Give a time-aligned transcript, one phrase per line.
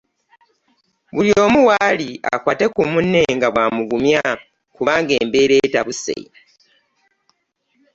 [1.13, 4.21] Buli omu waali akwate ku munne nga bwamugumya
[4.75, 6.15] kubanga embeera etabuse.